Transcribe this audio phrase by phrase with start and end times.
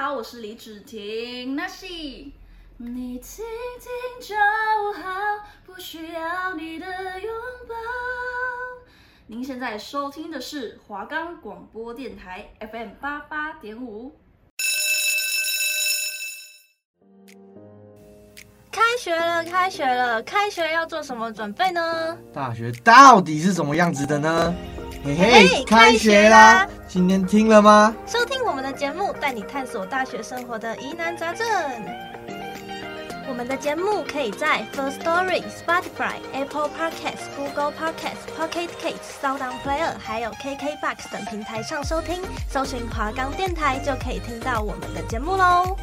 [0.00, 1.54] 好，我是李芷婷。
[1.54, 1.84] 那是
[2.78, 3.44] 你听
[3.78, 4.34] 听就
[4.94, 7.30] 好，不需要你的拥
[7.68, 7.74] 抱。
[9.26, 14.18] 您现在收听的是华冈广播电台 FM 八八点五。
[18.72, 22.16] 开学了，开学了，开学要做什么准备呢？
[22.32, 24.54] 大学到底是什么样子的呢？
[25.02, 26.68] 嘿嘿，开学啦！
[26.86, 27.94] 今天听了吗？
[28.06, 31.46] 收听我们的节目，带你探索大学生活的疑难杂症。
[33.26, 42.20] 我们的节目可以在 First Story、Spotify、Apple Podcasts、Google Podcasts、Pocket Casts、SoundOn Player，还有 KKBox 等平台上收听。
[42.50, 45.76] 搜寻华冈电台就可以听到我们的节目喽。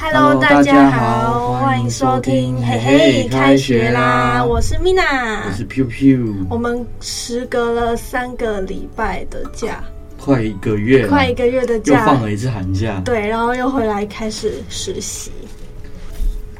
[0.00, 4.44] Hello，大家好，欢迎收听，嘿嘿，开学啦！
[4.44, 6.46] 我是 Mina，我是 Piu Piu。
[6.48, 9.82] 我们时隔了三个礼拜的假，
[10.16, 13.02] 快一个月，快一个月的假，又放了一次寒假。
[13.04, 15.32] 对，然后又回来开始实习。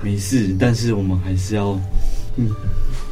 [0.01, 1.79] 没事，但是我们还是要，
[2.37, 2.51] 嗯，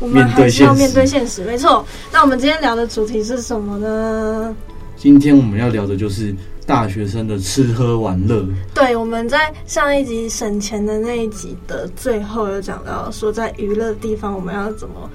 [0.01, 1.45] 我们还是要面对现实。
[1.45, 4.55] 没错，那我们今天聊的主题是什么呢？
[4.97, 6.35] 今天我们要聊的就是。
[6.67, 15.09] 大学生的吃喝玩乐，对，我们在上一集省钱的那一集的最后有讲到，说在娱乐的地方我们要怎么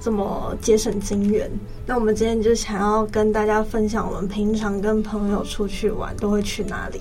[0.00, 1.48] 怎么节省金元。
[1.86, 7.00] 那我们今天就想要跟大家分享，我们平常跟朋友出去玩都会去哪里。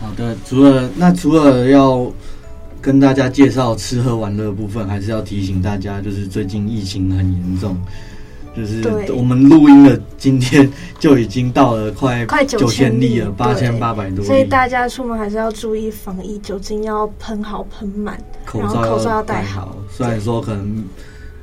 [0.00, 2.12] 好的，除了那除了要
[2.82, 7.76] 跟大家介绍吃喝玩乐部分，还是要提醒大家，就是最近疫情很严重。
[8.56, 14.24] 就是我们录音的今天就已经到了快快九千例了，八千八百多。
[14.24, 19.76] 所以大家出门还是要注意防疫，酒精要喷好喷满，口罩口罩要戴好。
[19.90, 20.84] 虽然说可能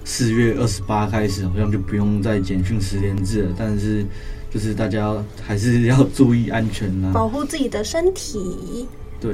[0.06, 4.06] 四月二十八开始好像就不用再简讯十连制了，但是
[4.50, 5.14] 就是大家
[5.46, 8.88] 还是要注意安全啦，保护自己的身体。
[9.20, 9.34] 对，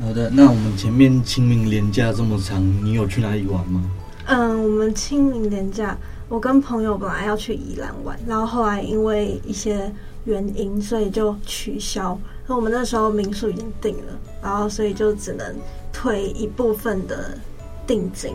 [0.00, 0.30] 好的。
[0.30, 3.84] 那我们前面清明连假这么长，你有去哪里玩吗？
[4.26, 5.98] 嗯，我们清明连假。
[6.28, 9.92] 我跟朋友本来要去宜兰玩，然后后来因为一些
[10.24, 12.18] 原因，所以就取消。
[12.46, 15.54] 那我们那时候民宿已经定了，然后所以就只能
[15.92, 17.38] 退一部分的
[17.86, 18.34] 定金，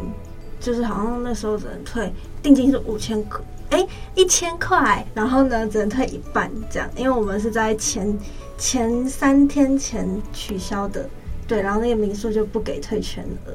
[0.60, 2.14] 就是好像那时候只能退
[2.44, 3.42] 定金是五千块，
[3.72, 8.18] 哎，一千块，然后呢只能退一半这样，因为我们是在前
[8.58, 11.10] 前三天前取消的，
[11.48, 13.54] 对，然后那个民宿就不给退全额，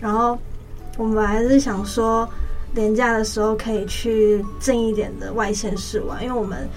[0.00, 0.38] 然后
[0.96, 2.26] 我们还是想说。
[2.76, 6.68] 连假的时候可以去近一点的外县市玩，因为我们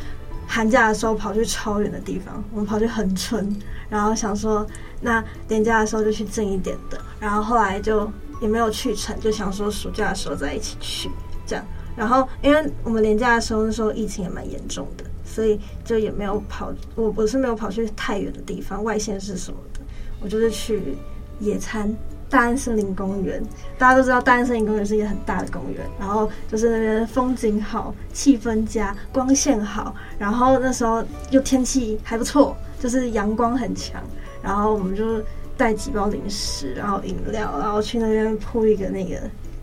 [0.48, 3.54] 寒假的时候跑去超远的地方，我们跑去恒春，
[3.90, 4.66] 然后想说
[5.02, 8.10] 那连假的时候就去近一点的，然后后来就
[8.42, 11.12] 也没有去成，就想说暑假的时候再一起去
[11.46, 11.66] 这样。
[11.98, 19.82] 然后因为我们连假的时候那时候疫情也蛮严重的，所以就也没有跑，我不是没有跑去太远的地方，外县市什么的，
[20.22, 20.96] 我就是去
[21.42, 21.94] 野餐。
[22.30, 23.42] 大安森林公园，
[23.78, 34.00] 大家都知道大安森林公园是一个很大的公园，然后就是那边风景好，气氛佳，光线好，然后那时候又天气还不错，就是阳光很强，
[34.44, 35.20] 然后我们就
[35.58, 39.16] 带几包零食，然后饮料，然后去那边铺一个那个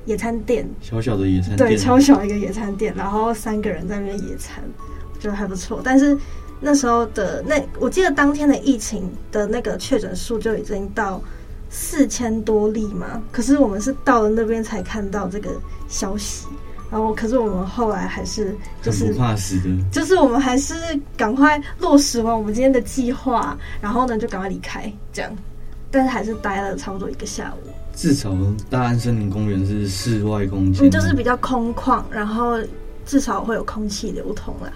[0.04, 4.64] 野餐垫，小小的野餐垫，对，超小一个野餐垫，然后三个人在那边野餐，
[5.20, 5.80] 觉得还不错。
[5.84, 6.18] 但是
[6.60, 11.22] 那时候的那，我记得当天的疫情的那个确诊数就已经到。
[11.68, 15.50] 四千多例嘛，可是我们是到了那边才看到这个
[15.88, 16.46] 消息，
[16.90, 20.74] 然后可是我们后来还是就是不怕死的，就是我们还是
[21.16, 25.30] 赶快落实完我们今天的计划，然后呢就赶快离开，这样，
[25.90, 27.70] 但是还是待了差不多一个下午。
[27.94, 28.30] 至少
[28.68, 32.58] 大安森林公园是室外空间，就是比较空旷，然后
[33.04, 34.70] 至少会有空气流通啦。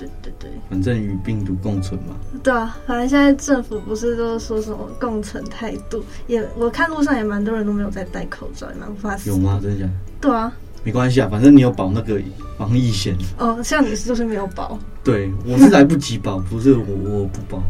[0.00, 2.14] 对对对，反正与病毒共存嘛。
[2.42, 9.28] 对啊，反正现在政府不是都说什么共存态度，也我看路上也蛮多人都没有在戴口罩，蛮怕死。
[9.28, 9.60] 有吗？
[9.62, 9.92] 真的假的？
[10.20, 10.52] 对啊，
[10.82, 12.18] 没关系啊，反正你有保那个
[12.56, 13.14] 防疫险。
[13.38, 14.78] 哦，像你是就是没有保。
[15.04, 17.62] 对，我是来不及保，不是我我不保。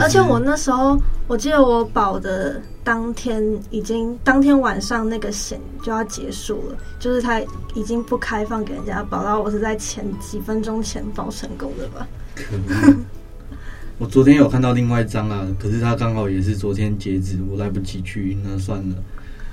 [0.00, 7.40] 而且我那时候，我记得我保的当天已经当天晚上那个险就要结束了，就是他
[7.74, 12.06] 已经不开放给人家保，然后我是在前几分钟前保成功的吧？
[12.34, 13.04] 可能！
[13.98, 18.96] 我昨天有看到另外一张啊，可是他刚好也是昨天截止，我来不及去，那算了。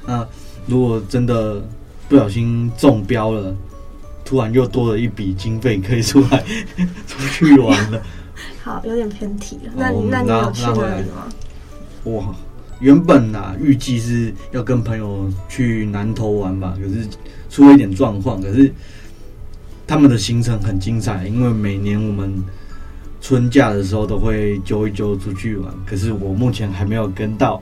[0.07, 0.27] 那
[0.65, 1.63] 如果真的
[2.09, 3.55] 不小心中标了，
[4.25, 6.43] 突然又多了一笔经费可以出来
[7.05, 8.01] 出去玩了。
[8.63, 9.71] 好，有点偏题了。
[9.75, 11.27] 那你那你有去哪里吗？
[12.05, 12.35] 哇，
[12.79, 17.07] 原本啊，预计是要跟朋友去南投玩吧，可是
[17.49, 18.41] 出了一点状况。
[18.41, 18.71] 可是
[19.87, 22.31] 他们的行程很精彩，因为每年我们
[23.19, 25.73] 春假的时候都会揪一揪出去玩。
[25.85, 27.61] 可是我目前还没有跟到，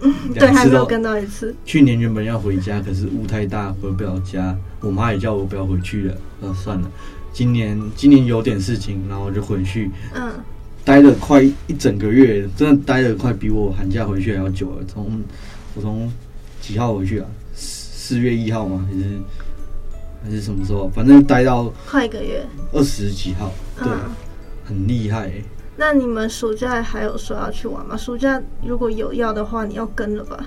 [0.00, 1.54] 嗯、对，还没有跟到一次。
[1.64, 6.14] 去年原本要回家，可是雾太大回不了家，我妈也叫我不要回去了。
[6.40, 6.90] 那算了，
[7.32, 9.90] 今年今年有点事情，然后我就回去。
[10.14, 10.32] 嗯。
[10.82, 14.84] 待了快一整个月，真的待了快比我寒假回去还要久了。
[14.88, 15.22] 从
[15.74, 16.10] 我从
[16.60, 17.26] 几号回去啊？
[17.54, 18.88] 四月一号吗？
[18.90, 19.04] 还是
[20.24, 20.88] 还是什么时候？
[20.88, 23.52] 反正待到快一个月，二十几号。
[23.78, 24.10] 对，嗯、
[24.64, 25.44] 很厉害、欸。
[25.76, 27.94] 那你们暑假还有说要去玩吗？
[27.96, 30.44] 暑假如果有要的话，你要跟了吧？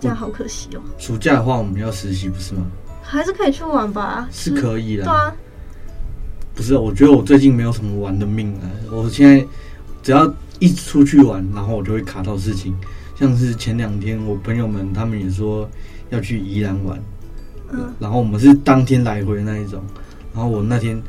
[0.00, 0.80] 这样好可惜哦。
[0.98, 2.66] 暑假的话，我们要实习不是吗？
[3.02, 4.26] 还是可以去玩吧？
[4.32, 5.04] 是可以的。
[5.04, 5.36] 对啊。
[6.56, 8.66] 不是，我觉得我最近没有什么玩的命啊。
[8.90, 9.46] 我现在。
[10.02, 12.72] 只要一出去玩，然后我就会卡到事情。
[13.18, 15.68] 像是前两天，我朋友们他们也说
[16.10, 16.96] 要去宜兰玩，
[17.72, 19.82] 嗯，然后我们是当天来回那一种。
[20.32, 21.02] 然后我那天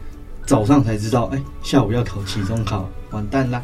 [0.48, 3.62] 早上才知道，哎，下午要考期中考，完蛋啦！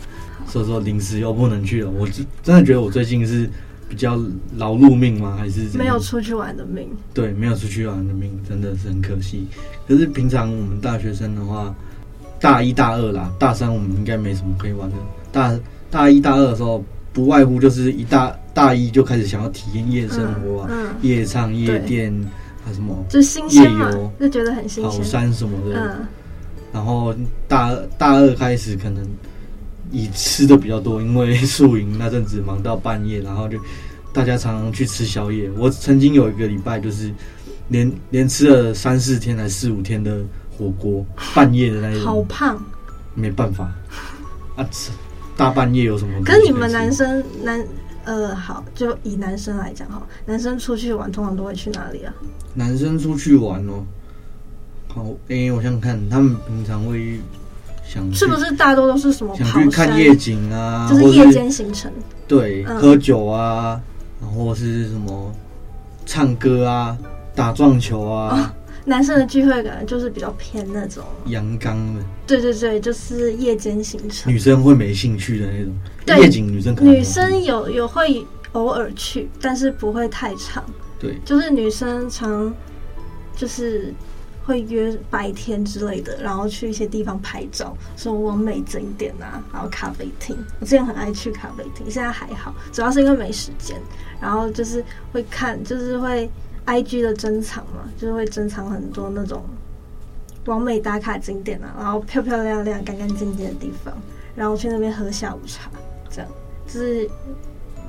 [0.47, 1.89] 所以说临时又不能去了。
[1.89, 2.07] 我
[2.43, 3.49] 真的觉得我最近是
[3.93, 4.19] 比较
[4.57, 5.35] 劳碌命吗？
[5.37, 6.89] 还是没有出去玩的命？
[7.13, 9.45] 对，没有出去玩的命，真的是很可惜。
[9.87, 11.73] 可是平常我们大学生的话，
[12.39, 14.95] 大一大二啦，大三我们应该没什么可以玩的。
[15.31, 15.55] 大
[15.91, 22.11] 大一、大二的时候，不外乎就是一大大一就开始想要体验夜生活啊，嗯嗯、夜唱、夜店，
[22.65, 24.99] 啊什么，就新鲜嘛，夜游就觉得很新鲜。
[24.99, 26.07] 跑山什么的，嗯、
[26.73, 27.13] 然后
[27.47, 29.05] 大大二开始可能
[29.93, 33.57] 以吃的比较多，因为宿营那阵子忙到半夜，然后就
[34.11, 35.49] 大家常常去吃宵夜。
[35.55, 37.13] 我曾经有一个礼拜就是
[37.69, 40.21] 连连吃了三四天，还四五天的
[40.57, 41.05] 火锅，
[41.35, 42.61] 半夜的那一种，好胖，
[43.13, 43.71] 没办法
[44.55, 44.91] 啊吃。
[45.37, 46.23] 大半夜有什么？
[46.23, 47.65] 可是你们男生男
[48.05, 52.13] 呃好，就以男生来讲哈，男生出去玩通常都会去哪里啊？
[52.53, 53.83] 男生出去玩哦，
[54.87, 57.19] 好，哎、欸，我想想看，他们平常会
[57.93, 61.91] 想是不是大多都是什么想去看夜景啊，就是夜间行程，
[62.27, 63.79] 对，嗯、喝酒啊，
[64.19, 65.31] 然后是什么
[66.05, 66.97] 唱歌啊，
[67.35, 68.35] 打撞球啊。
[68.35, 71.01] 哦男生的聚会感觉就是比较偏那种。
[71.27, 74.29] 阳刚的，对对对，就是夜间行程。
[74.29, 75.73] 女生会没兴趣的那种，
[76.05, 80.61] 对夜景女生可能女生有有会偶尔去，但是不会太长。
[80.99, 82.53] 对，就是女生常
[83.37, 83.93] 就是
[84.45, 90.37] 会约白天之类的，然后去一些地方拍照，什么完美景点啊，然后咖啡厅。
[90.59, 93.75] 我之前很爱去咖啡厅，现在还好，主要是因为没时间。
[94.21, 96.29] 然后就是会看，就是会。
[96.65, 99.43] I G 的珍藏嘛，就是会珍藏很多那种
[100.45, 103.93] 完美打卡景点啊，然后漂漂亮亮、干干净净的地方，
[104.33, 105.69] 然后去那边喝下午茶，
[106.09, 106.31] 这样
[106.65, 107.05] 就是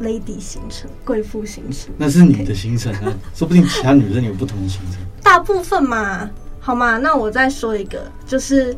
[0.02, 1.94] lady 行程、贵妇行程。
[1.96, 5.00] 那是你的行程啊.说不定其他女生有不同的行程。
[5.22, 6.28] 大部分嘛，
[6.64, 6.98] 好吗？
[6.98, 8.76] 那我再说一个，就是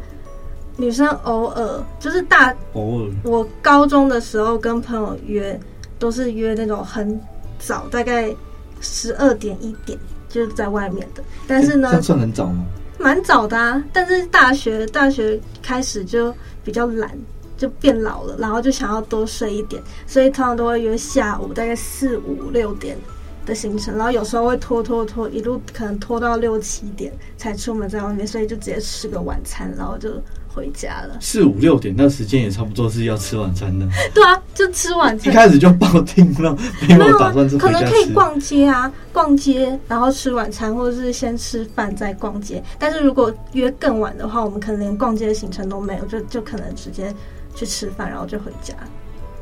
[0.77, 5.59] 女生偶尔就是大偶尔，我高中的时候跟朋友约，
[5.99, 7.19] 都是约那种很
[7.59, 8.35] 早，大概。
[8.83, 9.99] 十二点一点
[10.29, 12.67] 就是在外面的，但是呢，这算很早吗？
[12.99, 16.33] 蛮早的啊，但是大学大学开始就
[16.63, 17.11] 比较懒，
[17.57, 22.99] 就变老了，然后就想要多睡一点，所以通常都会约下午大概四五六点
[23.47, 30.11] 的行程，然后有时候会拖拖拖，一路可能拖到六七点才出门在外面，所以就直接吃个晚餐，然后就。
[30.57, 33.87] 回家了，四五六点那时间也差不多是要吃晚餐的。
[34.15, 35.31] 对啊，就吃晚餐。
[35.31, 36.57] 一开始就报定了，
[36.89, 42.65] 没有 打算是可能可以逛街啊，逛街然后吃晚餐，或者是先吃饭再逛街。
[42.79, 47.15] 但是如果约更晚的话，我们可能连逛街的行程都没有，就就可能直接
[47.55, 48.73] 去吃饭，然后就回家。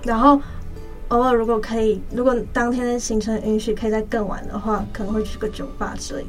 [0.02, 0.40] 然后
[1.14, 6.28] 偶尔如果可以，如果当天的行程允许，可以再更晚的话，可能会去个酒吧之类的。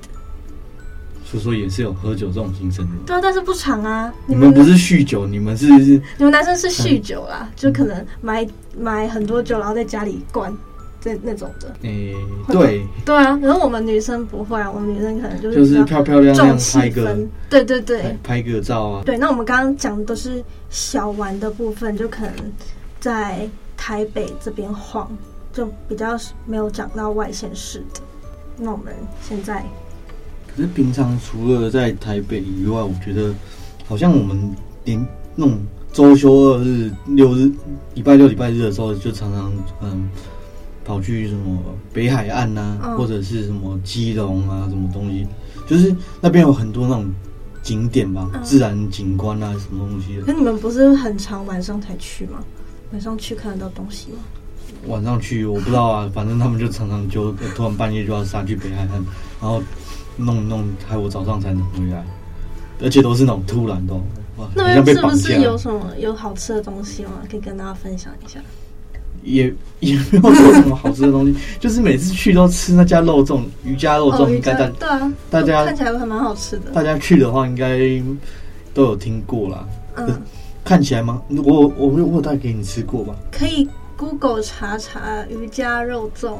[1.26, 4.14] 所以说也是有喝酒这种行程的，对啊，但是不长啊。
[4.28, 5.68] 你们不是酗酒，你们是
[6.18, 10.56] 你们男生是酗酒啦，就可能买买很多酒，然后在家里灌，
[11.02, 11.76] 这那种的。
[11.82, 12.14] 诶，
[12.50, 17.18] 对对啊，可是我们女生不会啊，我们女生可能就是就是漂漂亮亮拍个，
[17.50, 19.02] 对对对，拍个照啊。
[19.04, 22.34] 对，那我们刚刚讲的都是小玩的部分，就可能
[23.00, 23.50] 在
[23.86, 25.08] 台北这边晃，
[25.54, 28.02] 就比较没有讲到外县市的。
[28.58, 29.64] 那我们现在。
[30.48, 33.32] 可是平常除了在台北以外，我觉得
[33.88, 35.60] 好像我们连那种
[35.94, 37.52] 周休二日、六日、
[37.94, 40.10] 礼拜六、礼拜日的时候，就常常嗯
[40.84, 41.56] 跑去什么
[41.94, 45.28] 北海岸呐、或者是什么基隆啊，什么东西，
[45.68, 47.06] 就是那边有很多那种
[47.62, 50.24] 景点吧，嗯、自然景观啊，什么东西的。
[50.24, 52.40] 可你们不是很常晚上才去吗？
[52.92, 54.18] 晚上去看得到东西吗？
[54.88, 58.90] 晚上去，我不知道啊，反正他们就常常就突然半夜就要杀去北海岸，
[59.42, 59.62] 然后
[60.18, 62.04] 弄一弄，害我早上才能回来，
[62.82, 63.94] 而且都是那种突然的。
[64.38, 67.12] 哇，那边是不是有什么有好吃的东西吗？
[67.30, 68.40] 可以跟大家分享一下。
[69.24, 76.70] 也也没有说什么好吃的东西，就是每次去都吃那家肉粽，鱼家肉粽，应该大对啊，大家看起来还蛮好吃的。
[76.72, 77.80] 大家去的话，应该
[78.74, 79.68] 都有听过啦。
[79.96, 80.22] 嗯，
[80.66, 81.22] 看起来吗？
[81.30, 83.16] 我我我有带给你吃过吧？
[83.32, 86.38] 可以 Google 查查瑜伽肉粽，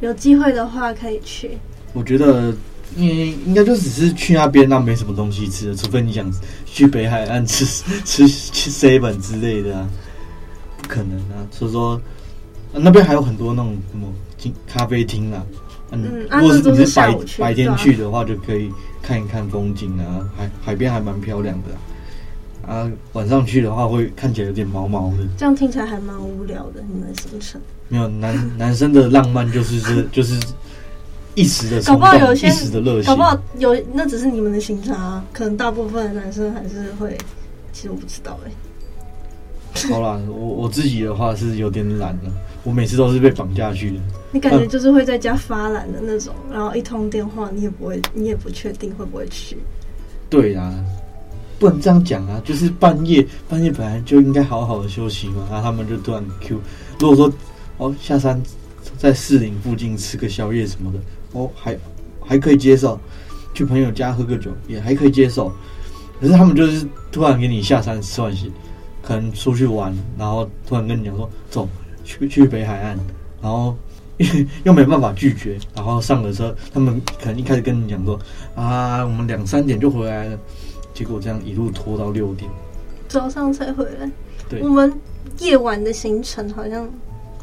[0.00, 1.50] 有机会的话可以去。
[1.92, 2.52] 我觉得，
[2.96, 3.06] 应
[3.46, 6.32] 应该就只是去那边，那没什么东西吃的，除非你想
[6.64, 7.64] 去北海岸吃
[8.06, 9.88] 吃吃 seven 之类的啊。
[10.80, 11.94] 不可能啊，所以说、
[12.72, 14.08] 啊、那边还有很多那种什么
[14.66, 15.44] 咖啡厅啊，
[15.90, 18.72] 嗯，如果是你是白白天去的话，就可以
[19.02, 21.78] 看一看风景啊，海海边还蛮漂亮的啊，
[22.70, 22.90] 啊。
[23.12, 25.18] 晚上去的话，会看起来有点毛毛的。
[25.36, 27.60] 这样听起来还蛮无聊的，你们的行程。
[27.88, 30.38] 没有男男生的浪漫就是是 就是
[31.34, 37.18] 一时的，搞不好有些一时的热情，搞不好有那只是你们的行程啊，可能大部分的男生还是会，
[37.72, 39.92] 其实我不知道哎、欸。
[39.92, 42.32] 好啦，我我自己的话是有点懒了，
[42.64, 44.00] 我每次都是被绑架去的。
[44.32, 49.56] 你感觉就是会在家发懒的那种，嗯、然后一通电话你也不会，你也不确定会不会去。
[50.28, 50.72] 对啊，
[51.60, 52.40] 不能这样讲啊！
[52.44, 56.58] 就是半夜，半夜本来就应该好好的休息嘛，然后他们就突然 Q。
[56.98, 57.32] 如果说
[57.76, 58.42] 哦下山
[58.96, 60.98] 在士林附近吃个宵夜什么的，
[61.34, 61.78] 哦还
[62.20, 62.98] 还可以接受，
[63.54, 65.52] 去朋友家喝个酒也还可以接受。
[66.18, 68.50] 可是他们就是突然给你下山吃完席。
[69.02, 71.66] 可能出去玩，然后突然跟你讲说走
[72.04, 72.98] 去去北海岸，
[73.40, 73.74] 然后
[74.62, 78.20] 又没办法拒绝，然后上了车，他们可能一开始跟你讲说
[78.54, 80.38] 啊，我们两三点就回来了，
[81.00, 82.50] 结果这样一路拖到六点，
[83.08, 84.10] 早上才回来。
[84.50, 84.92] 对，我们
[85.38, 86.86] 夜晚的行程好像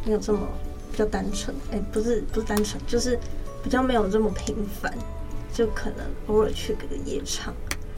[0.06, 0.48] 没有这么
[0.92, 3.18] 比较单纯，哎，不是不是单纯，就是
[3.64, 4.94] 比较没有这么频繁，
[5.52, 7.52] 就可能偶尔去个夜场。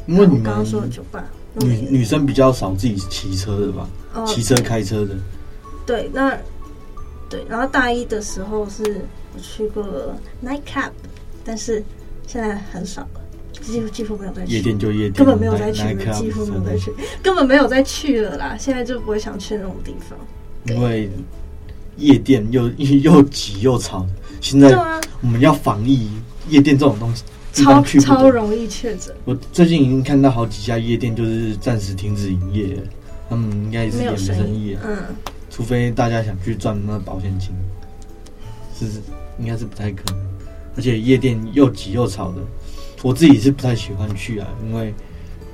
[0.07, 1.25] 因为你们刚刚说的酒吧。
[1.55, 3.89] 女女生比较少自己骑车的吧？
[4.25, 5.13] 骑、哦、车开车的。
[5.85, 6.37] 对，那
[7.29, 9.01] 对，然后大一的时候是
[9.35, 9.83] 我去过
[10.41, 10.91] night club，
[11.43, 11.83] 但是
[12.25, 13.18] 现在很少了，
[13.61, 14.53] 几乎几乎没有再去。
[14.53, 18.55] 夜店就夜店，根本没有再去了，几乎没有再去，根本没有再去了啦。
[18.57, 20.17] 现在就不会想去那种地方，
[20.65, 21.09] 因为
[21.97, 22.69] 夜店又
[23.03, 24.05] 又挤又吵。
[24.41, 24.69] 现在
[25.21, 26.09] 我们要防疫，
[26.47, 27.23] 夜店这种东西。
[27.51, 29.13] 超超容易确诊。
[29.25, 32.77] 我最近已经看到好几家夜店就是暂时停止营业，
[33.27, 34.77] 他们应该也是也没生意。
[34.85, 34.97] 嗯，
[35.49, 37.49] 除非大家想去赚那保险金，
[38.77, 39.01] 是
[39.39, 40.23] 应该是不太可能。
[40.77, 42.37] 而且夜店又挤又吵的，
[43.01, 44.93] 我自己是不太喜欢去啊，因为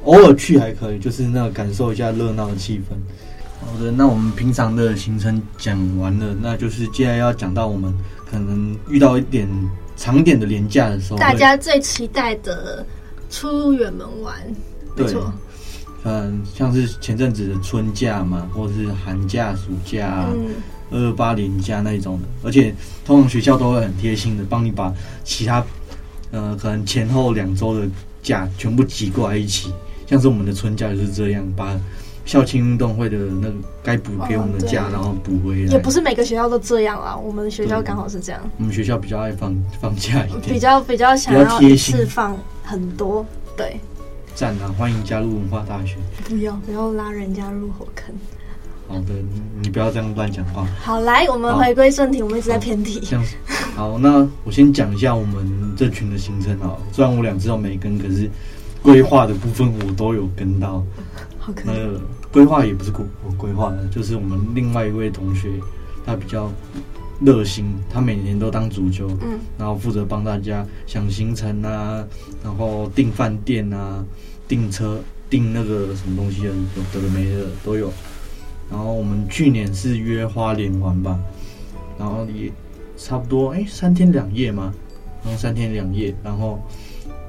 [0.04, 2.96] 偶尔去还可以，就是那个感受一下热闹的气氛。
[3.66, 7.94] 好的，那我们平常的行程讲完了，那就是接下来要讲到我们
[8.30, 9.48] 可能遇到一点。
[9.98, 12.86] 长点的连假的时候，大家最期待的
[13.30, 14.36] 出远门玩，
[14.94, 15.34] 没错。
[16.04, 20.28] 嗯，像是前阵子的春假嘛，或者是寒假、暑假、
[20.92, 22.76] 二二八连假那一种的，而且
[23.06, 25.66] 通常学校都会很贴心的帮你把其他
[26.36, 27.88] 呃可能前后两周的
[28.22, 29.74] 假全部挤过来一起，
[30.06, 31.76] 像是我们的春假就是这样把。
[32.26, 35.72] 校庆运动会的那个该补给我们的假，然后补回来。
[35.72, 38.42] 也不是每个学校都这样啦，我们学校刚好是这样。
[38.58, 43.24] 我们学校比较爱放放假一点，比较比较想要一次放很多。
[43.56, 43.80] 对，
[44.34, 44.74] 赞啊！
[44.76, 45.98] 欢迎加入文化大学。
[46.28, 48.16] 不要不要拉人家入火坑。
[48.88, 49.14] 好的，
[49.62, 50.66] 你不要这样乱讲话。
[50.80, 53.00] 好，来，我们回归正题，我们一直在偏题。
[53.04, 53.36] 这样子，
[53.76, 56.78] 好，那我先讲一下我们这群的行程啊。
[56.92, 58.30] 虽然我两次都没跟，可是
[58.82, 60.84] 规划的部分我都有跟到。
[61.40, 62.02] 好那个
[62.32, 65.50] 规划也不是我我规划的，就是我们另外一位同学，
[66.06, 66.52] 他比较
[67.22, 72.04] 热心，他每年都当主揪，嗯，然后负责帮大家想行程啊，
[72.44, 74.04] 然后订饭店啊，
[74.48, 75.00] 订车，
[75.30, 76.50] 订那个什么东西的，
[76.94, 77.92] 有的没的都有。
[78.70, 81.20] 然后我们去年是约花莲玩吧，
[81.98, 82.52] 然后也
[82.98, 84.74] 差不多哎、三天两夜嘛，
[85.24, 86.60] 然后三天两夜，然后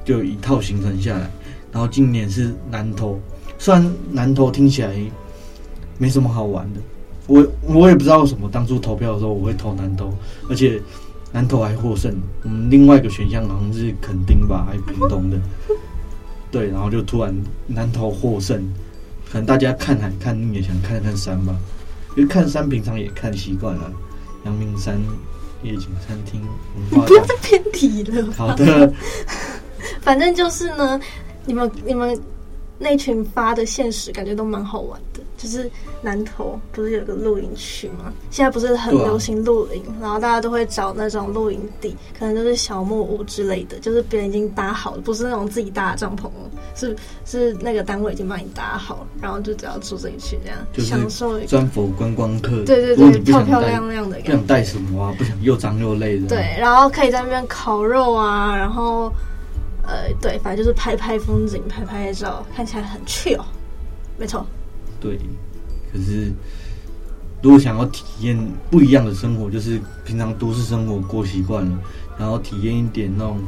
[0.05, 1.31] 就一套行程下来，
[1.71, 3.19] 然后今年是南投。
[3.59, 4.95] 虽然南投听起来
[5.99, 6.81] 没什么好玩的，
[7.27, 10.13] 我我也不知道什么当初投票的时候我会投南投，
[10.49, 10.81] 而且
[11.33, 12.15] 南投还获胜。
[12.43, 15.39] 我们另外一个选项好像是垦丁吧，还是屏东的，
[16.51, 17.35] 对，然后就突然
[17.67, 18.63] 南投获胜。
[19.37, 21.55] 可能大家看海看腻也想看看山吧，
[22.17, 23.93] 因为看山平常也看习惯了。
[24.47, 24.99] 阳明山
[25.63, 26.41] 夜景餐厅，
[26.91, 28.33] 你不要再偏题了。
[28.33, 28.91] 好的，
[30.01, 30.99] 反正就是呢，
[31.45, 32.19] 你们你们。
[32.79, 35.71] 那群发的现实感觉都蛮好玩的，就是
[36.03, 38.13] 南投不是有个露营区吗？
[38.31, 46.29] 现在不是很流行露营，啊、然后大家都会找那种露营地，可能就是小木屋之类的，就是别人已经搭好了，不是那种自己搭的帐篷，
[46.75, 52.63] 是是那个单位已经帮你搭好了，然后就只要住进去这样，就是享受专佛观光客。
[52.65, 56.29] 对对对，漂漂亮亮的，不想带什么啊，不想又脏又累的。
[56.29, 59.11] 对，然后可以在那边烤肉啊，然后
[59.87, 63.41] 呃，对，反正就是拍拍风景，拍拍照，看起来很 chill，
[64.19, 64.45] 没错。
[65.01, 65.17] 对，
[65.93, 66.33] 可是
[67.41, 68.37] 如果想要体验
[68.71, 71.79] 不一样的生活，就是平常都市生活过习惯了，
[72.19, 73.41] 然后体验一点那种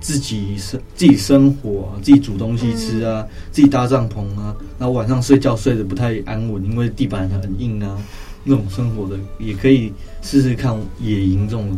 [0.00, 7.96] 自己生自己生活、啊，自己煮东西吃啊，嗯、自己搭帐篷啊，然后晚上睡觉睡得不太安稳，因为地板很硬啊，
[8.44, 11.70] 那种生活的也可以试试看野营这种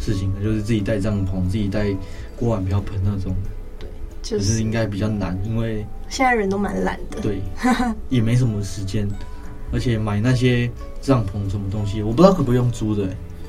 [0.00, 1.94] 事情，就是自己带帐篷，自己带
[2.34, 3.36] 锅碗瓢盆那种。
[4.28, 5.86] 对，就是、应该比较难，因为。
[6.08, 7.42] 现在人都蛮懒的，对，
[8.08, 9.06] 也没什么时间，
[9.70, 10.70] 而且买那些
[11.02, 13.06] 帐篷什么东西，我不知道可不可以用租的。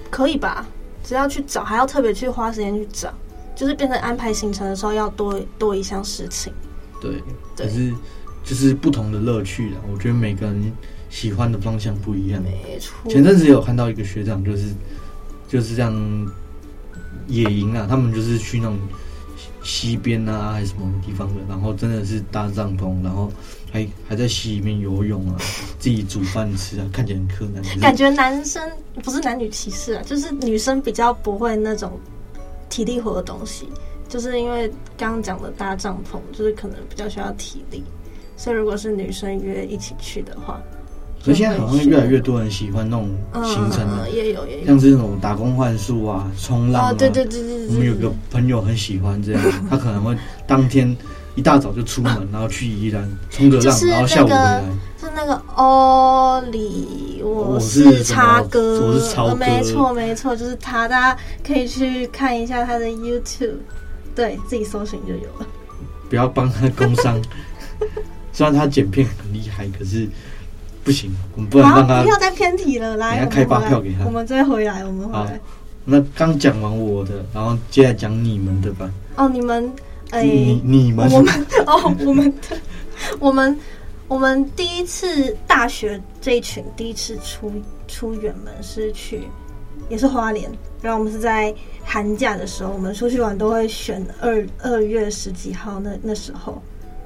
[0.10, 0.68] 可以吧？
[1.02, 3.14] 只要去找，还要特别去花时间去找，
[3.56, 6.52] 就是变成安排行程的时候要多多一项事情。
[7.00, 7.24] 对，
[7.56, 7.94] 可是
[8.44, 9.78] 就是不同的乐趣啦。
[9.90, 10.74] 我觉得每个人
[11.10, 12.44] 喜欢的方向不一样。
[12.44, 13.10] 没错。
[13.10, 14.74] 前阵子有看到一个学长，就是
[15.48, 15.96] 就是这样
[17.28, 18.78] 野营啊，他们就是去那种。
[19.64, 21.42] 溪边啊，还是什么地方的？
[21.48, 23.32] 然后真的是搭帐篷，然后
[23.72, 25.38] 还还在溪里面游泳啊，
[25.80, 27.80] 自己煮饭吃啊，看起来很可怜。
[27.82, 28.62] 感觉男生
[29.04, 32.00] 不是男女歧视啊，就是女生比较不会那种
[32.70, 33.68] 体力活的东西，
[34.08, 34.68] 就是因为
[34.98, 37.84] 刚刚讲的搭帐篷，就是可能比较需要体力，
[38.38, 40.62] 所以如果是女生约一起去的话。
[41.24, 43.10] 可是现在好像越来越多人喜欢那种
[43.44, 46.94] 行程了，也有也有，像是那种打工换宿啊、冲浪啊。
[46.94, 47.68] 对对对对对。
[47.68, 50.16] 我们有个朋友很喜欢这样， 他可能会
[50.48, 50.96] 当天
[51.36, 54.64] 一大早就出门，然后去宜兰冲个浪，然后下午回来。
[54.98, 63.58] 是那个哦里，我是叉哥，我是超哥，没错没错，就是他，大家可以去看一下他的 YouTube，
[64.16, 65.48] 对自己搜寻就有了。
[66.10, 67.22] 不要帮他工商，
[68.32, 70.08] 虽然他剪片很厉害，可是。
[70.90, 72.98] 不行，我们不能让他不要再偏题了。
[72.98, 75.40] 来，开发票给他，我们再回来，我们回来。
[75.86, 78.90] 那刚讲完我的，然后接下来讲你们的吧。
[79.16, 79.72] 哦，你们，
[80.10, 82.58] 哎，你你们，我们 哦，我们的，
[83.20, 83.60] 我们
[84.08, 87.52] 我们第一次大学这一群第一次出
[87.88, 89.28] 出远门是去，
[89.90, 90.50] 也是花莲。
[90.82, 96.60] 然后我们是在寒假的时候，我们出去玩都会选二二月十几号那那时候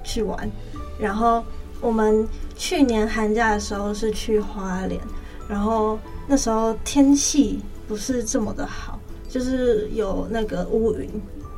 [0.05, 0.49] 去玩，
[0.97, 1.43] 然后。
[1.81, 2.25] 我们
[2.63, 4.97] 去年寒假的时候是去花莲，
[5.49, 8.97] 然后那时候天气不是这么的好，
[9.27, 11.09] 就是有那个乌云，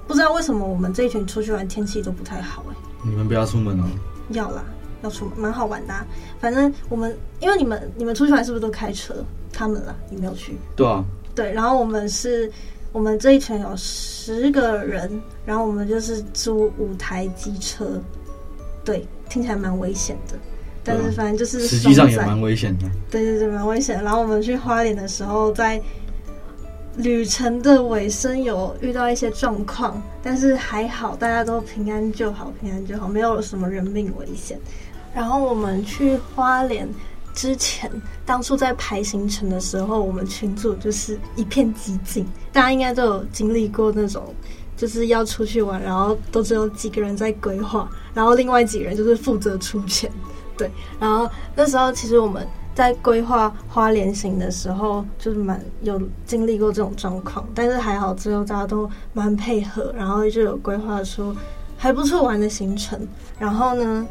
[0.07, 2.75] 不知道为什么我们这一群出去玩天气都不太好哎。
[3.03, 3.83] 你们不要出门哦。
[4.29, 4.63] 要啦，
[5.03, 6.03] 要出门，蛮好玩的啊。
[6.39, 9.13] 反正我们因为你们你们出去玩是不是都开车？
[9.53, 10.57] 他们啦，你没有去。
[10.75, 11.05] 对啊。
[11.35, 12.51] 对，然后我们是，
[12.91, 18.01] 我们这一群有十个人，然后我们就是租五台机车。
[18.83, 20.33] 对，听起来蛮危险的，
[20.85, 22.85] 但是反正就是实际上也蛮危险的。
[23.09, 24.01] 对对对，蛮危险。
[24.03, 25.81] 然后我们去花莲的时候，在
[26.97, 34.59] 旅程的尾声有遇到一些状况，但是还好，大家都平安就好，平安就好，没有什么人命危险。
[35.13, 36.87] 然后我们去花莲
[37.33, 37.91] 之前，
[38.25, 44.33] 当初在排行程的时候，我们群组就是一片寂静，大家应该都有经历过那种。
[44.77, 50.11] 就是要出去玩，然后都只有几个人在规划，然后另外几个人就是负责出钱，
[50.57, 50.69] 对。
[50.99, 61.35] 然后那时候其实我们在规划花莲行的时候，就是蛮有经历过这种状况，但是还好最后大家都蛮配合，然后就有规划出
[61.77, 63.07] 还不错玩的行程。
[63.39, 64.05] 然后呢，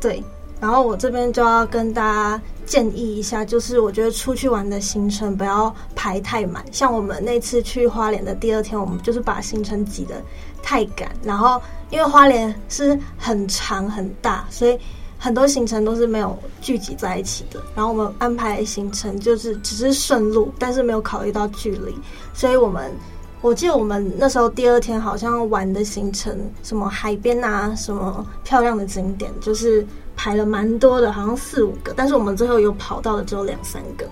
[0.00, 0.22] 对。
[0.60, 6.64] 然后我这边就要跟大家建议一下，就是我觉得出去玩的行程不要排太满。
[6.70, 10.22] 像我们那次去花莲的第二天，我们就是把行程挤得
[10.62, 11.10] 太赶。
[11.24, 14.78] 然后因为花莲是很长很大，所以
[15.22, 17.62] 很多行程都是没有聚集在一起的。
[17.76, 21.94] 然后我们安排行程就是只是顺路，但是没有考虑到距离，
[22.34, 22.90] 所以我们
[23.40, 29.86] 我记得我们那时候第二天好像玩的行程，什么海边啊，什么漂亮的景点，就是。
[30.14, 34.06] 排了蛮多的，好像四五个，但是我们最后有跑到的只有两三个，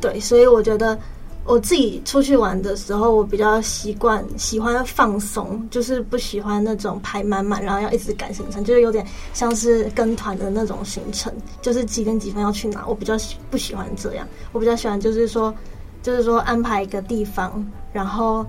[0.00, 0.98] 对，所以我觉得
[1.44, 13.14] 我自己出去玩的时候，我比较习惯喜欢放松，就是不喜欢那种排满满，然后要一直赶行程，就是有点像是跟团的那种行程，就是几点几分要去哪，我比较
[13.50, 15.54] 不喜欢这样，我比较喜欢就是说，
[16.02, 18.46] 就是说安排一个地方，然后。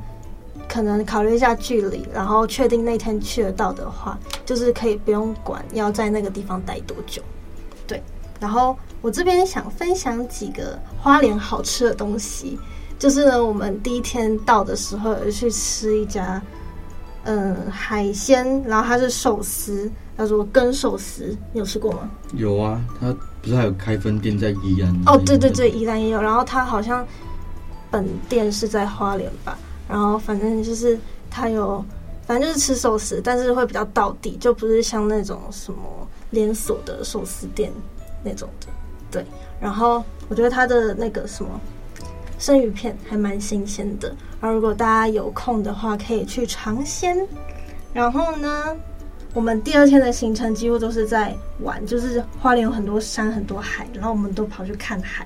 [0.69, 7.21] 可能考虑一下距离，然后确定那天去得到的话，就是可以不用管要在那个地方待多久，
[7.85, 8.01] 对。
[8.39, 12.57] 然后我这边想分享几个花莲好吃的东西，
[12.99, 16.41] 就是呢，我们第一天到的时候有去吃一家，
[17.25, 22.09] 嗯，海鲜，然后它是寿司，叫做羹寿司，你有吃过吗？
[22.35, 25.01] 有啊，它不是还有开分店在宜兰？
[25.05, 26.21] 哦，对对对，宜兰也有。
[26.21, 27.05] 然后它好像
[27.91, 29.57] 本店是在花莲吧？
[29.89, 30.97] 然后反正就是
[31.29, 31.83] 它有，
[32.25, 35.79] 反正就是吃寿司，但是会比较到底，就不是像那种什么
[36.29, 37.69] 连锁的寿司店
[38.23, 38.67] 那种的。
[39.11, 39.25] 对，
[39.59, 41.49] 然后我觉得它的那个什么。
[42.43, 47.25] 生鱼片还蛮新鲜的，然后如果大家有空的话，可以去尝鲜。
[47.93, 48.75] 然后呢，
[49.33, 55.25] 我们第二天的行程几乎都是在玩，就是花莲有很多山很多海，然后我们都跑去看海，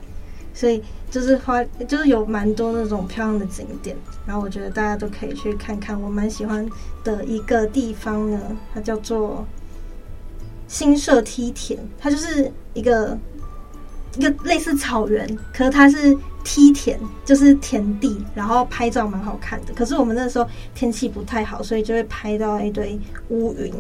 [0.53, 3.97] 所以就是花就是有蛮多那种漂亮的景点。
[4.27, 6.69] 然后我觉得大家都可以去看看，我蛮喜欢
[7.03, 8.39] 的一个地方呢，
[8.75, 9.43] 它叫做
[10.67, 13.17] 新社梯田，它就是一个
[14.17, 16.15] 一个类似草原，可是它是。
[16.49, 19.73] 梯田就是田地，然后拍照蛮好看的。
[19.73, 23.73] 可是我们那时候天气不太好，所以就会拍到一堆乌云。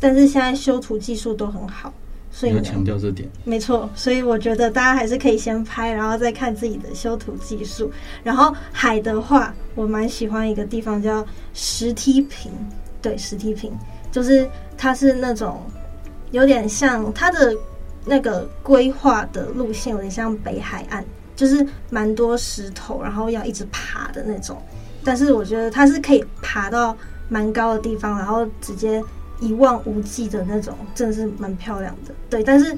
[0.00, 1.94] 但是现在修图技术都很好，
[2.32, 3.28] 所以要强调这点。
[3.44, 7.88] 没错，所以我觉得大家还是可以先拍，然后再看自己的修图技术。
[8.24, 12.50] 然后海的话，我蛮喜欢一个地方叫石梯坪，
[13.00, 13.70] 对，石梯坪
[14.10, 14.44] 就是
[14.76, 15.62] 它是那种
[16.32, 17.56] 有点像它的
[18.04, 21.04] 那个规划的路线，有点像北海岸。
[21.34, 24.60] 就是蛮多石头，然后要一直爬的那种，
[25.04, 26.96] 但是我觉得它是可以爬到
[27.28, 29.02] 蛮高的地方，然后直接
[29.40, 32.14] 一望无际的那种，真的是蛮漂亮的。
[32.30, 32.76] 对，但是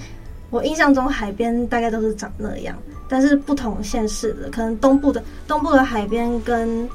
[0.50, 2.76] 我印象中海边大概都是长那样，
[3.08, 6.88] 但是不同县市的，可能东部的东部的海边跟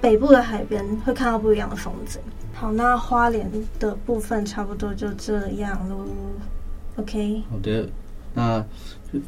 [0.00, 2.20] 北部的海边会看到不一样的风景。
[2.54, 6.06] 好，那花莲的部分差不多就这样喽。
[6.96, 7.88] OK，好的，
[8.34, 8.64] 那。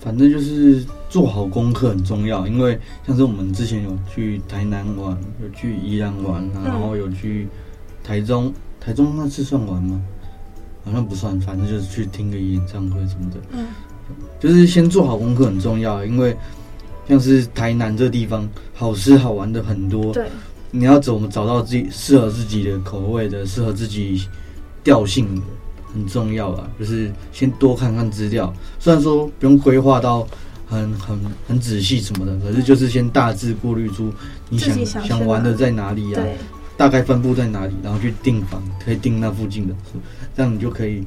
[0.00, 7.46] 反正就是做好功课很重要，因为像是我们之前有去台南玩，有去宜兰玩，然后有去
[8.02, 10.00] 台中，台中那次算玩吗？
[10.86, 13.36] 好像不算，反正就是去听个演唱会什么的。
[13.50, 13.66] 嗯，
[14.40, 16.34] 就是先做好功课很重要，因为
[17.06, 20.14] 像是台南这地方好吃好玩的很多。
[20.14, 20.26] 对，
[20.70, 24.26] 你要怎么找到自己适合自己的口味的，适合自己
[24.82, 25.42] 调性的。
[25.94, 28.52] 很重要啊，就是先多看看资料。
[28.80, 30.26] 虽然说不用规划到
[30.66, 34.12] 很很很仔细什么的，可是就是先大致过滤出
[34.50, 36.22] 你想想，想玩的在哪里啊，
[36.76, 39.74] 大概分布在哪里，然后去订房，可以订那附近的，
[40.36, 41.04] 这样你就可以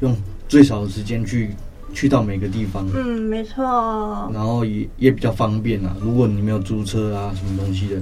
[0.00, 0.16] 用
[0.48, 1.50] 最少的时间去
[1.92, 2.86] 去到每个地方。
[2.94, 4.30] 嗯，没错。
[4.32, 5.96] 然后也也比较方便啊。
[6.00, 7.96] 如果你没有租车啊什么东西的，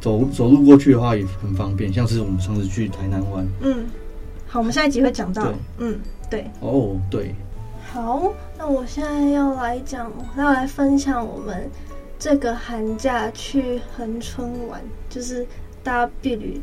[0.00, 1.92] 走走路过去的话也很方便。
[1.92, 3.84] 像是我们上次去台南玩，嗯。
[4.54, 5.52] 好，我们下一集会讲到。
[5.78, 5.98] 嗯，
[6.30, 6.48] 对。
[6.60, 7.34] 哦，oh, 对。
[7.92, 11.68] 好，那我现在要来讲，要来分享我们
[12.20, 15.44] 这个寒假去恒春玩，就是
[15.82, 16.60] 大家避旅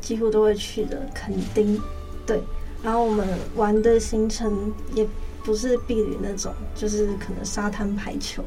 [0.00, 1.78] 几乎都会去的垦丁。
[2.26, 2.40] 对，
[2.82, 5.06] 然后我们玩的行程也
[5.44, 8.42] 不是避旅那种，就是可能沙滩排球，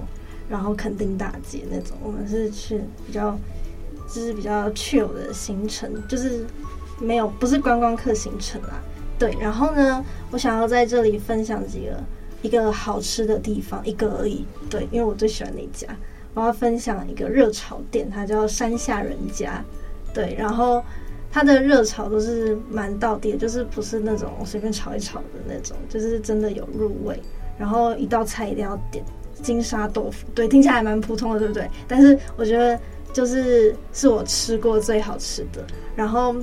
[0.49, 1.95] 然后垦丁大街那种。
[2.01, 3.37] 我们是去比较，
[4.07, 6.47] 就是比较 chill 的行程，就是。
[6.99, 8.81] 没有，不是观光客行程啦。
[9.19, 12.03] 对，然后呢，我想要在这里分享几个
[12.43, 14.45] 一个好吃的地方，一个而已。
[14.69, 15.87] 对，因为我最喜欢那家，
[16.35, 19.63] 我要分享一个热炒店，它叫山下人家。
[20.13, 20.83] 对，然后
[21.31, 27.19] 它的热炒都是蛮到地的，就是不是那种随便炒一炒的那种，就是真的有入味。
[27.57, 29.03] 然后一道菜一定要点
[29.41, 31.67] 金沙豆腐，对，听起来还蛮普通的，对不对？
[31.87, 32.79] 但是我觉得
[33.11, 35.65] 就是是我吃过最好吃的。
[35.95, 36.35] 然后。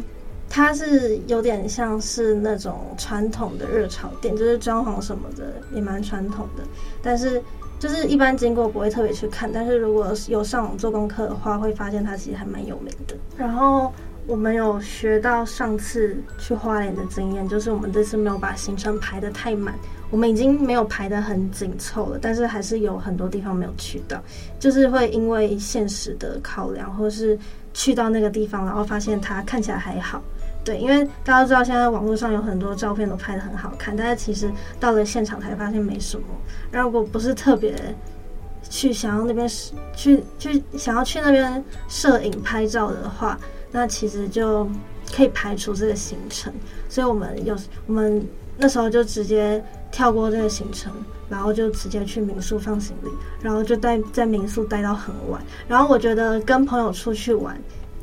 [0.55, 6.62] 它是有点像是那种传统的热炒店，就是装潢什么的也蛮传统的，
[7.03, 7.43] 但是
[7.81, 13.17] 就是一般经过不会特别去看，但是如果有上网做功课的话，会发现它其实还蛮有名的。
[13.37, 13.93] 然后
[14.29, 19.75] 我们有学到上次去花莲的经验，就是我们这次没有把行程排得太满，
[20.09, 24.23] 我们已经没有排得很紧凑了，但是还是有很多地方没有去到，
[24.61, 27.37] 就是会因为现实的考量，或是
[27.73, 30.23] 去到那个地方，然后发现它看起来还好。
[30.64, 34.50] 对，因为大家都知道现在网络上有很多照片都拍得很好看，但是其实
[34.81, 36.24] 到了现场才发现没什么。
[36.70, 37.74] 然后如果不是特别
[38.70, 39.46] 去想要那边
[39.94, 43.38] 去去想要去那边摄影拍照的话，
[43.70, 44.66] 那其实就
[45.14, 46.50] 可以排除这个行程。
[46.88, 47.55] 所以我们有
[47.87, 50.90] 我们那时候就直接跳过这个行程，
[51.29, 53.11] 然后就直接去民宿放行李，
[53.42, 55.42] 然后就待在民宿待到很晚。
[55.68, 57.55] 然后我觉得跟朋友出去玩。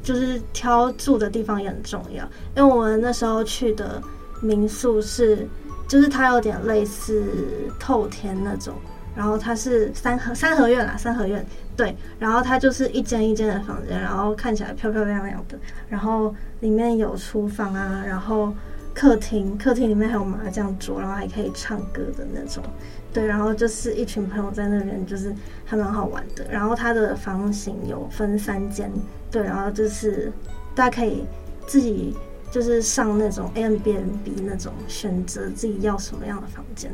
[0.03, 2.23] 就是挑住的地方也很重要，
[2.55, 4.01] 因为我们那时候去的
[4.41, 5.47] 民宿是
[5.87, 7.23] 就是它有点类似
[7.79, 8.73] 透天那种，
[9.15, 15.57] 然后它是三合三合院啦，三合院对，然后它就是一间一间的房间，然后看起来漂漂亮亮的，
[15.89, 18.53] 然后里面有厨房啊，然后
[19.01, 22.63] 客厅，客厅里面还有麻将桌，然后还可以唱歌的那种，
[23.11, 25.33] 对，然后就是一群朋友在那边，就是
[25.65, 26.45] 还蛮好玩的。
[26.51, 28.91] 然后它的房型有分三间，
[29.31, 30.31] 对，然后就是
[30.75, 31.23] 大家可以
[31.65, 32.15] 自己。
[32.51, 36.91] 就是上那种 Airbnb 那种，选择自己要什么样的房间，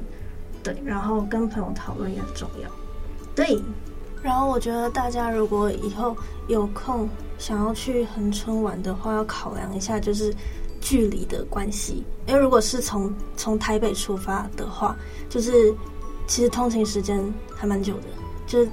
[0.62, 2.70] 对，然后跟朋友讨论也很重要，
[3.36, 3.60] 对。
[4.22, 6.16] 然后我觉得大家如果以后
[6.48, 10.32] 有空想要去恒春玩的话，要考量一下就是
[10.88, 14.96] 距离的关系，因为如果是从从台北出发的话，
[15.28, 15.76] 就是
[16.28, 17.22] 其实通勤时间
[17.54, 18.04] 还蛮久的，
[18.46, 18.70] 就是。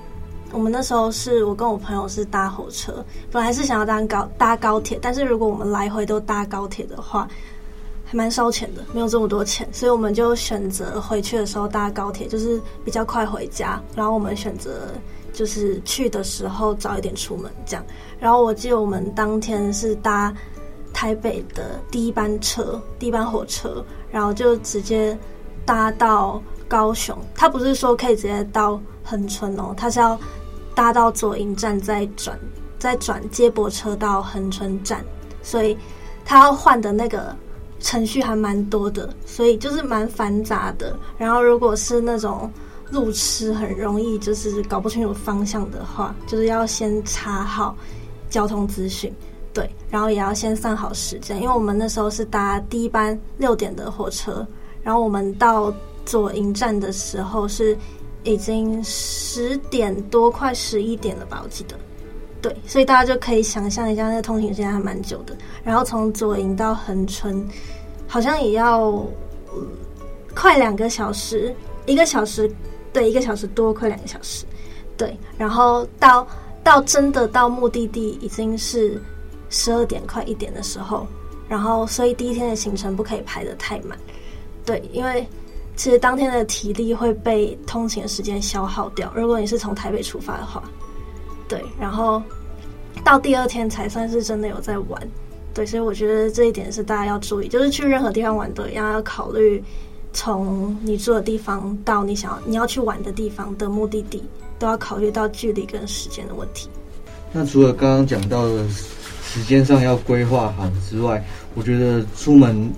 [0.52, 7.26] 我们那时候是我跟我朋友是搭火车，本来是想要搭高搭高铁，但是如果我们来回都搭高铁的话，
[8.04, 13.82] 还蛮烧钱的，没有这么多钱，所以我们就选择回去的时候搭高铁，就是比较快回家。
[13.96, 14.92] 然后我们选择
[15.32, 17.84] 就是去的时候早一点出门，这样。
[18.20, 20.32] 然后我记得我们当天是搭
[20.94, 25.14] 台北的第一班车，第一班火车，然后就直接
[25.66, 27.14] 搭到高雄。
[27.34, 30.18] 他不是说可以直接到恒春哦，他是要。
[30.76, 32.36] 搭到左营站再转，
[32.80, 35.04] 再转接驳车到恒春站，
[35.40, 35.78] 所以
[36.24, 37.32] 他要换的那个
[37.78, 40.98] 程序还蛮多的，所以就是蛮繁杂的。
[41.16, 42.50] 然后如果是那种
[42.90, 47.76] 路痴，很容易就是搞不清楚方向的话，就是要先查好
[48.28, 49.14] 交通资讯，
[49.54, 54.46] 对，然后也要先算好时间，因为我们那时候是搭第一班六点的火车，
[54.82, 55.72] 然后我们到
[56.04, 57.74] 左营站的时候是。
[58.26, 61.42] 已经十点多，快十一点了吧？
[61.44, 61.76] 我记得，
[62.40, 65.36] 对，所以大家就可以想象一下，那个通勤时间还蛮久的。
[65.62, 67.46] 然后从左营到横村，
[68.08, 69.04] 好像也要、
[70.34, 72.50] 快两个小时，一个小时，
[72.94, 74.46] 对，一个小时多，快两个小时，
[74.96, 75.14] 对。
[75.36, 76.26] 然后到
[76.62, 78.98] 到真的到目的地已经是
[79.50, 81.06] 十二点快一点的时候，
[81.48, 83.98] 然后所以第一天的行程不可以排得太满，
[84.64, 85.26] 对，因为。
[85.76, 89.12] 其实当天的体力会被通勤的时间消耗掉。
[89.12, 90.62] 如果你是从台北出发的话，
[91.48, 92.22] 对，然后
[93.02, 95.08] 到第二天才算是真的有在玩，
[95.52, 99.60] 对，所以我觉得这一点是大家要注意，就是去任何地方玩都一样，要考虑
[100.12, 104.22] 从你住的地方到你想要你要去玩的地方的目的地，
[104.60, 106.68] 都要考虑到距离跟时间的问题。
[107.32, 108.64] 那除了刚刚讲到的
[109.34, 111.22] 时间上要规划好之外，
[111.54, 112.70] 我觉得出门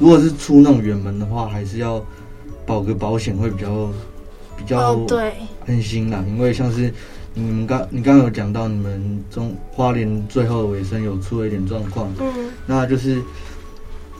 [0.00, 2.04] 如果是出那种远门的话，还是要。
[2.66, 3.90] 保个保险会比较
[4.56, 5.32] 比较对
[5.66, 6.92] 安心啦，因为像是
[7.34, 13.20] 你们刚你刚刚有讲到你们中花莲最后的尾声有出了一点状况，嗯，那就是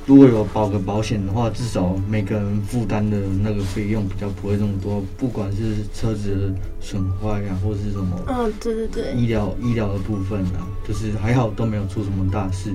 [0.06, 12.70] 如果有保个保险的话，至少每个人负担的那个费用比较不会这么多，不管是车子的损坏啊，或是什么，嗯，对对对，医疗医疗的部分啊，就是还好都没有出什么大事，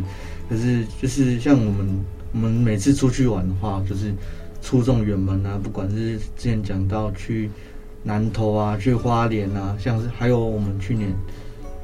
[0.50, 4.14] 可是就是像我们我们每次出去玩的话，就是。
[4.62, 7.52] 出这种远门啊，不管是之前讲到去
[8.02, 11.14] 南投啊，去花莲啊，像是还有我们去年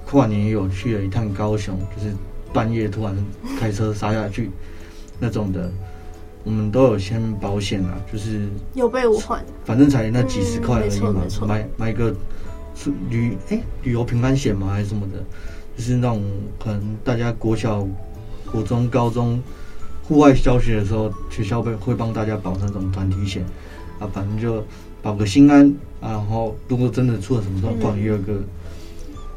[0.03, 2.11] 跨年也有去了一趟高雄，就是
[2.51, 3.15] 半夜突然
[3.59, 4.49] 开车杀下去
[5.21, 5.71] 那种的，
[6.43, 12.13] 我们都有先保险啊，就是有备无患，反正才那几十块而已嘛，嗯、买买个
[13.09, 15.23] 旅哎、欸、旅游平安险嘛还是什么的，
[15.77, 16.21] 就是那种
[16.59, 17.87] 可能大家国小、
[18.51, 19.41] 国中、高中。
[20.03, 23.45] 户外教学的时候，学校会会帮大家保那种团体险，
[23.97, 24.61] 啊，反正就
[25.01, 25.65] 保个心安，
[26.01, 28.33] 啊，然后如果真的出了什么状况，也有个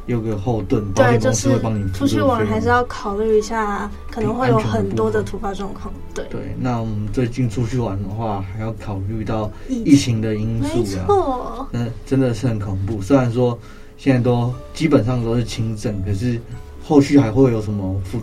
[0.06, 1.90] 有个后盾，保险公司会帮你。
[1.92, 5.92] 出去玩还是要考虑一下，可能会有很多的突发状况。
[6.14, 11.66] 对对，那我们最近出去玩的话，还要考虑到疫情的因素啊。
[11.70, 13.00] 那真的是很恐怖。
[13.00, 13.58] 虽然说
[13.96, 16.40] 现在都基本上都是轻症，可是
[16.82, 18.18] 后续还会有什么副？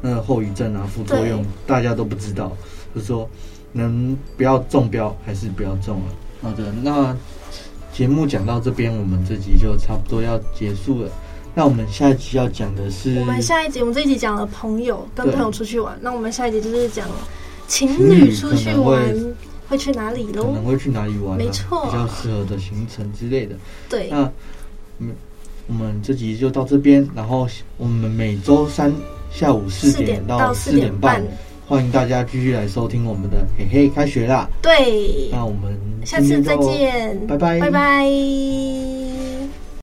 [0.00, 2.52] 那个后遗症啊，副作用大家都不知道，
[2.94, 3.28] 就是说
[3.72, 6.04] 能不要中标还是不要中了。
[6.40, 7.16] 好的，那
[7.98, 11.10] 节目讲到这边，我们这集就差不多要结束了。
[11.52, 17.08] 那我们下一集要讲的是，我们下一集我们这一集讲了朋友跟朋友出去玩，那我们下一集就是讲
[17.66, 19.02] 情侣出去玩
[19.68, 20.44] 会去哪里喽？
[20.44, 21.36] 可能会去哪里玩？
[21.36, 23.56] 没错，比较适合的行程之类的。
[23.88, 24.30] 对，那
[25.00, 25.10] 嗯，
[25.66, 28.94] 我们这集就到这边，然后我们每周三。
[29.30, 31.22] 下午四点到四点半，
[31.68, 34.48] 欢迎大家继续来收听我们的嘿嘿开学啦！
[34.62, 38.97] 对，那我们下次再见，拜拜，拜拜。